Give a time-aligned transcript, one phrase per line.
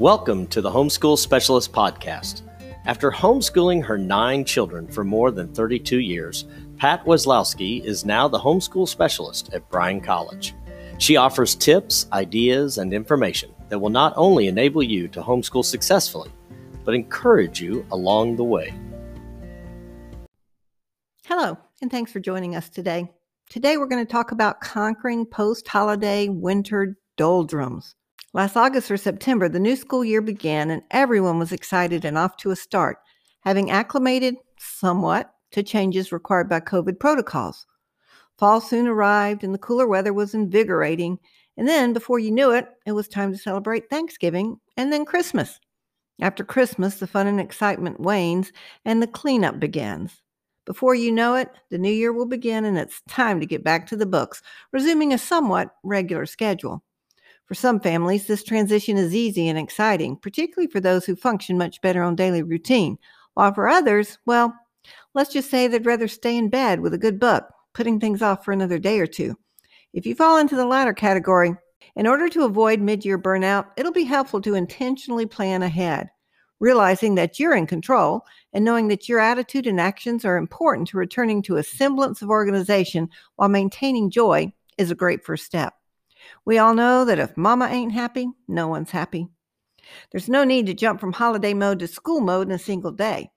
[0.00, 2.40] Welcome to the Homeschool Specialist Podcast.
[2.86, 6.46] After homeschooling her nine children for more than 32 years,
[6.78, 10.54] Pat Wesolowski is now the homeschool specialist at Bryan College.
[10.96, 16.30] She offers tips, ideas, and information that will not only enable you to homeschool successfully,
[16.82, 18.72] but encourage you along the way.
[21.26, 23.12] Hello, and thanks for joining us today.
[23.50, 27.96] Today, we're going to talk about conquering post holiday winter doldrums.
[28.32, 32.36] Last August or September, the new school year began and everyone was excited and off
[32.36, 32.98] to a start,
[33.40, 37.66] having acclimated somewhat to changes required by COVID protocols.
[38.38, 41.18] Fall soon arrived and the cooler weather was invigorating.
[41.56, 45.58] And then, before you knew it, it was time to celebrate Thanksgiving and then Christmas.
[46.20, 48.52] After Christmas, the fun and excitement wanes
[48.84, 50.22] and the cleanup begins.
[50.66, 53.88] Before you know it, the new year will begin and it's time to get back
[53.88, 54.40] to the books,
[54.72, 56.84] resuming a somewhat regular schedule.
[57.50, 61.80] For some families, this transition is easy and exciting, particularly for those who function much
[61.80, 62.96] better on daily routine,
[63.34, 64.54] while for others, well,
[65.14, 68.44] let's just say they'd rather stay in bed with a good book, putting things off
[68.44, 69.36] for another day or two.
[69.92, 71.56] If you fall into the latter category,
[71.96, 76.08] in order to avoid mid year burnout, it'll be helpful to intentionally plan ahead,
[76.60, 80.98] realizing that you're in control and knowing that your attitude and actions are important to
[80.98, 85.74] returning to a semblance of organization while maintaining joy is a great first step.
[86.44, 89.28] We all know that if mama ain't happy, no one's happy.
[90.10, 93.30] There's no need to jump from holiday mode to school mode in a single day.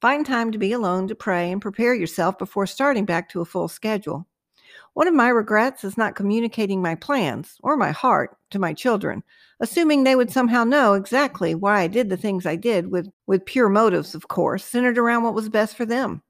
[0.00, 3.46] Find time to be alone to pray and prepare yourself before starting back to a
[3.46, 4.26] full schedule.
[4.94, 9.22] One of my regrets is not communicating my plans or my heart to my children,
[9.60, 13.44] assuming they would somehow know exactly why I did the things I did with, with
[13.44, 16.22] pure motives, of course, centered around what was best for them.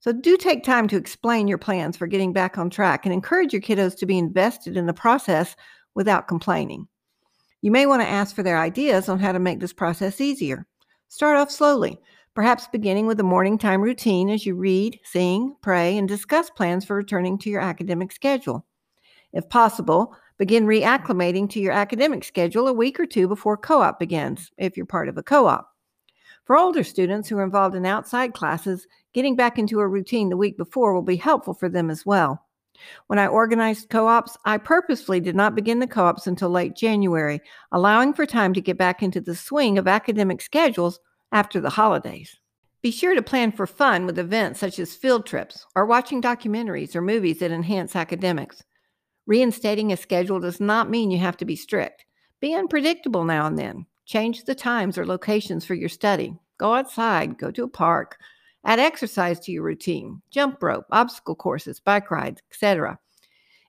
[0.00, 3.52] So do take time to explain your plans for getting back on track and encourage
[3.52, 5.56] your kiddos to be invested in the process
[5.94, 6.86] without complaining.
[7.62, 10.66] You may want to ask for their ideas on how to make this process easier.
[11.08, 11.98] Start off slowly,
[12.34, 16.84] perhaps beginning with a morning time routine as you read, sing, pray, and discuss plans
[16.84, 18.64] for returning to your academic schedule.
[19.32, 23.98] If possible, begin reacclimating to your academic schedule a week or two before co op
[23.98, 25.67] begins, if you're part of a co op.
[26.48, 30.36] For older students who are involved in outside classes, getting back into a routine the
[30.38, 32.42] week before will be helpful for them as well.
[33.08, 36.74] When I organized co ops, I purposefully did not begin the co ops until late
[36.74, 41.00] January, allowing for time to get back into the swing of academic schedules
[41.32, 42.40] after the holidays.
[42.80, 46.96] Be sure to plan for fun with events such as field trips or watching documentaries
[46.96, 48.62] or movies that enhance academics.
[49.26, 52.06] Reinstating a schedule does not mean you have to be strict.
[52.40, 53.84] Be unpredictable now and then.
[54.08, 56.34] Change the times or locations for your study.
[56.56, 58.16] Go outside, go to a park.
[58.64, 62.98] Add exercise to your routine jump rope, obstacle courses, bike rides, etc.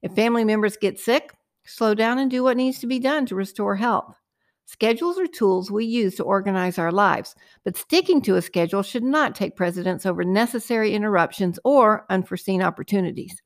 [0.01, 1.33] If family members get sick,
[1.66, 4.16] slow down and do what needs to be done to restore health.
[4.63, 7.35] Schedules are tools we use to organize our lives,
[7.66, 13.41] but sticking to a schedule should not take precedence over necessary interruptions or unforeseen opportunities.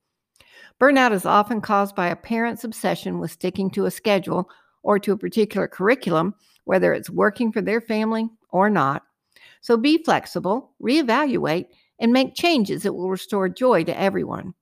[0.79, 4.47] Burnout is often caused by a parent's obsession with sticking to a schedule
[4.83, 6.35] or to a particular curriculum
[6.65, 9.03] whether it's working for their family or not.
[9.61, 11.67] So be flexible, reevaluate,
[11.99, 14.53] and make changes that will restore joy to everyone.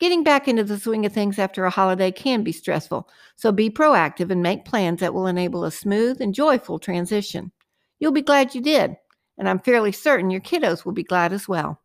[0.00, 3.70] Getting back into the swing of things after a holiday can be stressful, so be
[3.70, 7.52] proactive and make plans that will enable a smooth and joyful transition.
[8.00, 8.96] You'll be glad you did,
[9.38, 11.80] and I'm fairly certain your kiddos will be glad as well.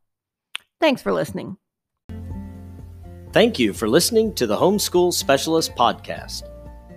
[0.79, 1.57] Thanks for listening.
[3.33, 6.41] Thank you for listening to the Homeschool Specialist Podcast.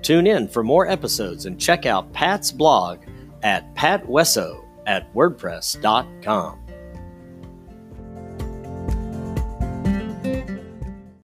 [0.02, 3.00] Tune in for more episodes and check out Pat's blog
[3.42, 6.58] at patwesso at wordpress.com.